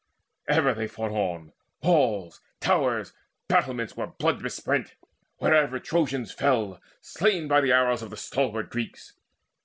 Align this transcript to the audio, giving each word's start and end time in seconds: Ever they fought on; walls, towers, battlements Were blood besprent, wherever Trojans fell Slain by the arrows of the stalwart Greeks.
Ever 0.47 0.73
they 0.73 0.87
fought 0.87 1.11
on; 1.11 1.53
walls, 1.83 2.41
towers, 2.59 3.13
battlements 3.47 3.95
Were 3.95 4.07
blood 4.07 4.41
besprent, 4.41 4.95
wherever 5.37 5.77
Trojans 5.79 6.31
fell 6.31 6.81
Slain 7.01 7.47
by 7.47 7.61
the 7.61 7.71
arrows 7.71 8.01
of 8.01 8.09
the 8.09 8.17
stalwart 8.17 8.71
Greeks. 8.71 9.13